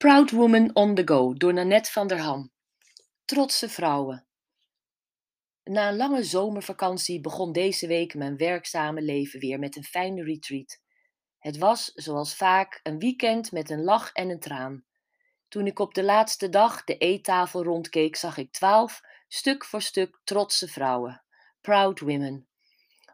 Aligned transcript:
Proud 0.00 0.30
Woman 0.30 0.70
on 0.74 0.94
the 0.94 1.02
Go 1.04 1.34
door 1.34 1.52
Nanette 1.52 1.92
van 1.92 2.06
der 2.06 2.18
Ham. 2.18 2.52
Trotse 3.24 3.68
vrouwen. 3.68 4.26
Na 5.64 5.88
een 5.88 5.96
lange 5.96 6.22
zomervakantie 6.22 7.20
begon 7.20 7.52
deze 7.52 7.86
week 7.86 8.14
mijn 8.14 8.36
werkzame 8.36 9.02
leven 9.02 9.40
weer 9.40 9.58
met 9.58 9.76
een 9.76 9.84
fijne 9.84 10.22
retreat. 10.22 10.80
Het 11.38 11.58
was, 11.58 11.92
zoals 11.94 12.34
vaak, 12.34 12.80
een 12.82 12.98
weekend 12.98 13.52
met 13.52 13.70
een 13.70 13.84
lach 13.84 14.12
en 14.12 14.30
een 14.30 14.40
traan. 14.40 14.84
Toen 15.48 15.66
ik 15.66 15.78
op 15.78 15.94
de 15.94 16.02
laatste 16.02 16.48
dag 16.48 16.84
de 16.84 16.96
eettafel 16.96 17.62
rondkeek, 17.64 18.16
zag 18.16 18.36
ik 18.36 18.52
twaalf, 18.52 19.00
stuk 19.28 19.64
voor 19.64 19.82
stuk 19.82 20.20
trotse 20.24 20.68
vrouwen. 20.68 21.22
Proud 21.60 22.00
women. 22.00 22.49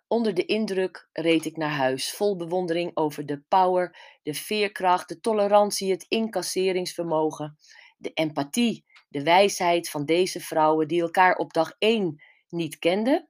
Onder 0.09 0.35
de 0.35 0.45
indruk 0.45 1.09
reed 1.13 1.45
ik 1.45 1.57
naar 1.57 1.71
huis, 1.71 2.13
vol 2.13 2.37
bewondering 2.37 2.91
over 2.95 3.27
de 3.27 3.43
power, 3.49 4.19
de 4.23 4.35
veerkracht, 4.35 5.09
de 5.09 5.21
tolerantie, 5.21 5.91
het 5.91 6.07
incasseringsvermogen, 6.09 7.59
de 7.97 8.13
empathie, 8.13 8.85
de 9.09 9.23
wijsheid 9.23 9.91
van 9.91 10.05
deze 10.05 10.41
vrouwen 10.41 10.89
die 10.89 11.03
elkaar 11.03 11.37
op 11.37 11.53
dag 11.53 11.75
1 11.79 12.23
niet 12.49 12.79
kenden, 12.79 13.29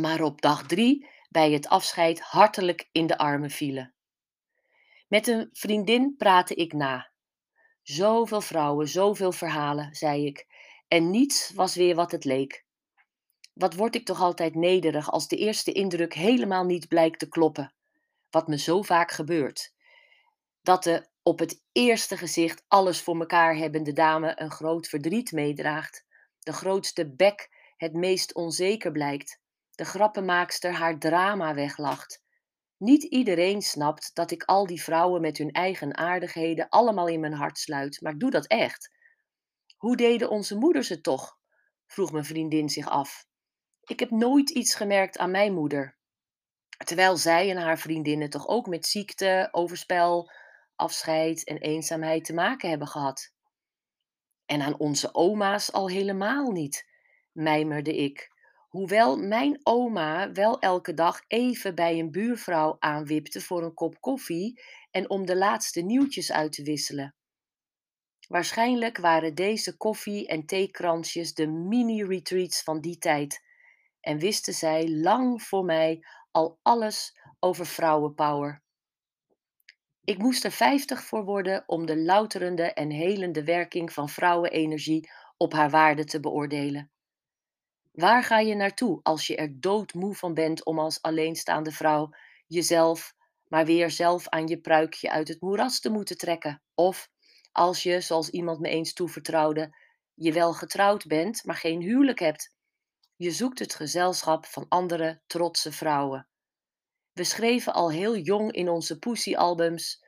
maar 0.00 0.22
op 0.22 0.40
dag 0.40 0.66
3 0.66 1.08
bij 1.30 1.52
het 1.52 1.68
afscheid 1.68 2.20
hartelijk 2.20 2.88
in 2.92 3.06
de 3.06 3.18
armen 3.18 3.50
vielen. 3.50 3.94
Met 5.08 5.26
een 5.26 5.48
vriendin 5.52 6.14
praatte 6.16 6.54
ik 6.54 6.72
na. 6.72 7.10
Zoveel 7.82 8.40
vrouwen, 8.40 8.88
zoveel 8.88 9.32
verhalen, 9.32 9.94
zei 9.94 10.26
ik, 10.26 10.46
en 10.88 11.10
niets 11.10 11.50
was 11.54 11.74
weer 11.74 11.94
wat 11.94 12.10
het 12.10 12.24
leek. 12.24 12.64
Wat 13.52 13.74
word 13.74 13.94
ik 13.94 14.04
toch 14.04 14.20
altijd 14.20 14.54
nederig 14.54 15.10
als 15.10 15.28
de 15.28 15.36
eerste 15.36 15.72
indruk 15.72 16.14
helemaal 16.14 16.64
niet 16.64 16.88
blijkt 16.88 17.18
te 17.18 17.28
kloppen, 17.28 17.74
wat 18.30 18.48
me 18.48 18.58
zo 18.58 18.82
vaak 18.82 19.10
gebeurt. 19.10 19.72
Dat 20.62 20.82
de 20.84 21.10
op 21.22 21.38
het 21.38 21.62
eerste 21.72 22.16
gezicht 22.16 22.64
alles 22.68 23.02
voor 23.02 23.16
mekaar 23.16 23.56
hebbende 23.56 23.92
dame 23.92 24.40
een 24.40 24.50
groot 24.50 24.88
verdriet 24.88 25.32
meedraagt, 25.32 26.04
de 26.38 26.52
grootste 26.52 27.14
bek 27.14 27.50
het 27.76 27.92
meest 27.92 28.34
onzeker 28.34 28.92
blijkt, 28.92 29.40
de 29.70 29.84
grappenmaakster 29.84 30.72
haar 30.72 30.98
drama 30.98 31.54
weglacht. 31.54 32.22
Niet 32.76 33.02
iedereen 33.02 33.62
snapt 33.62 34.10
dat 34.14 34.30
ik 34.30 34.42
al 34.42 34.66
die 34.66 34.82
vrouwen 34.82 35.20
met 35.20 35.38
hun 35.38 35.50
eigen 35.50 35.96
aardigheden 35.96 36.68
allemaal 36.68 37.08
in 37.08 37.20
mijn 37.20 37.32
hart 37.32 37.58
sluit, 37.58 38.00
maar 38.00 38.12
ik 38.12 38.20
doe 38.20 38.30
dat 38.30 38.46
echt. 38.46 38.90
Hoe 39.76 39.96
deden 39.96 40.30
onze 40.30 40.56
moeders 40.56 40.88
het 40.88 41.02
toch? 41.02 41.38
vroeg 41.86 42.12
mijn 42.12 42.24
vriendin 42.24 42.68
zich 42.68 42.88
af. 42.88 43.26
Ik 43.86 44.00
heb 44.00 44.10
nooit 44.10 44.50
iets 44.50 44.74
gemerkt 44.74 45.18
aan 45.18 45.30
mijn 45.30 45.54
moeder. 45.54 45.96
Terwijl 46.84 47.16
zij 47.16 47.50
en 47.50 47.56
haar 47.56 47.78
vriendinnen 47.78 48.30
toch 48.30 48.46
ook 48.46 48.66
met 48.66 48.86
ziekte, 48.86 49.48
overspel, 49.52 50.30
afscheid 50.76 51.44
en 51.44 51.58
eenzaamheid 51.58 52.24
te 52.24 52.34
maken 52.34 52.68
hebben 52.68 52.88
gehad. 52.88 53.32
En 54.46 54.62
aan 54.62 54.78
onze 54.78 55.14
oma's 55.14 55.72
al 55.72 55.88
helemaal 55.88 56.50
niet, 56.50 56.88
mijmerde 57.32 57.96
ik. 57.96 58.30
Hoewel 58.68 59.16
mijn 59.16 59.60
oma 59.62 60.32
wel 60.32 60.60
elke 60.60 60.94
dag 60.94 61.24
even 61.26 61.74
bij 61.74 61.98
een 61.98 62.10
buurvrouw 62.10 62.76
aanwipte 62.78 63.40
voor 63.40 63.62
een 63.62 63.74
kop 63.74 64.00
koffie 64.00 64.62
en 64.90 65.10
om 65.10 65.26
de 65.26 65.36
laatste 65.36 65.80
nieuwtjes 65.80 66.32
uit 66.32 66.52
te 66.52 66.62
wisselen. 66.62 67.14
Waarschijnlijk 68.28 68.98
waren 68.98 69.34
deze 69.34 69.76
koffie- 69.76 70.26
en 70.26 70.46
theekransjes 70.46 71.34
de 71.34 71.46
mini-retreats 71.46 72.62
van 72.62 72.80
die 72.80 72.98
tijd 72.98 73.42
en 74.02 74.18
wisten 74.18 74.54
zij 74.54 74.88
lang 74.88 75.42
voor 75.42 75.64
mij 75.64 76.04
al 76.30 76.58
alles 76.62 77.18
over 77.38 77.66
vrouwenpower. 77.66 78.62
Ik 80.04 80.18
moest 80.18 80.44
er 80.44 80.50
vijftig 80.50 81.04
voor 81.04 81.24
worden 81.24 81.62
om 81.66 81.86
de 81.86 81.96
louterende 81.96 82.72
en 82.72 82.90
helende 82.90 83.44
werking 83.44 83.92
van 83.92 84.08
vrouwenenergie 84.08 85.10
op 85.36 85.52
haar 85.52 85.70
waarde 85.70 86.04
te 86.04 86.20
beoordelen. 86.20 86.90
Waar 87.92 88.22
ga 88.22 88.38
je 88.38 88.54
naartoe 88.54 89.00
als 89.02 89.26
je 89.26 89.36
er 89.36 89.60
doodmoe 89.60 90.14
van 90.14 90.34
bent 90.34 90.64
om 90.64 90.78
als 90.78 91.02
alleenstaande 91.02 91.72
vrouw 91.72 92.10
jezelf 92.46 93.14
maar 93.48 93.64
weer 93.64 93.90
zelf 93.90 94.28
aan 94.28 94.46
je 94.46 94.60
pruikje 94.60 95.10
uit 95.10 95.28
het 95.28 95.40
moeras 95.40 95.80
te 95.80 95.90
moeten 95.90 96.18
trekken? 96.18 96.62
Of 96.74 97.08
als 97.52 97.82
je, 97.82 98.00
zoals 98.00 98.30
iemand 98.30 98.60
me 98.60 98.68
eens 98.68 98.92
toevertrouwde, 98.92 99.76
je 100.14 100.32
wel 100.32 100.52
getrouwd 100.52 101.06
bent, 101.06 101.44
maar 101.44 101.56
geen 101.56 101.80
huwelijk 101.80 102.18
hebt 102.18 102.54
je 103.22 103.30
zoekt 103.30 103.58
het 103.58 103.74
gezelschap 103.74 104.46
van 104.46 104.66
andere 104.68 105.22
trotse 105.26 105.72
vrouwen. 105.72 106.28
We 107.12 107.24
schreven 107.24 107.72
al 107.72 107.90
heel 107.90 108.16
jong 108.16 108.52
in 108.52 108.68
onze 108.68 108.98
poesiealbums: 108.98 110.04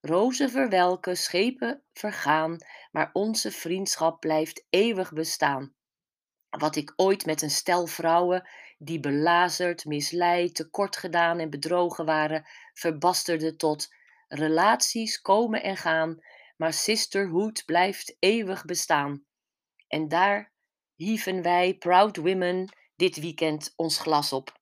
Rozen 0.00 0.50
verwelken, 0.50 1.16
schepen 1.16 1.82
vergaan, 1.92 2.56
maar 2.90 3.10
onze 3.12 3.50
vriendschap 3.50 4.20
blijft 4.20 4.66
eeuwig 4.70 5.12
bestaan. 5.12 5.74
Wat 6.48 6.76
ik 6.76 6.92
ooit 6.96 7.26
met 7.26 7.42
een 7.42 7.50
stel 7.50 7.86
vrouwen 7.86 8.48
die 8.78 9.00
belazerd, 9.00 9.84
misleid, 9.84 10.54
tekort 10.54 10.96
gedaan 10.96 11.38
en 11.38 11.50
bedrogen 11.50 12.04
waren, 12.04 12.46
verbasterde 12.72 13.56
tot 13.56 13.94
relaties 14.28 15.20
komen 15.20 15.62
en 15.62 15.76
gaan, 15.76 16.18
maar 16.56 16.72
sisterhood 16.72 17.62
blijft 17.64 18.16
eeuwig 18.18 18.64
bestaan. 18.64 19.24
En 19.86 20.08
daar 20.08 20.52
hieven 20.98 21.42
wij, 21.42 21.74
proud 21.74 22.16
women, 22.16 22.68
dit 22.96 23.20
weekend 23.20 23.72
ons 23.76 23.98
glas 23.98 24.32
op. 24.32 24.57